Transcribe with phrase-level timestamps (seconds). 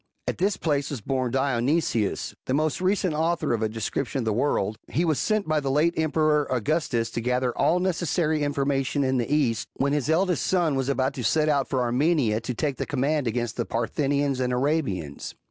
[0.27, 4.33] At this place was born Dionysius,* the most recent author of a description of the
[4.33, 9.19] world; he was sent by the late emperor Augustus to gather all necessary information in
[9.19, 12.77] the East, when his eldest^ son was about to set out for Armenia to take
[12.77, 15.35] the command against the Parthians and Arabians.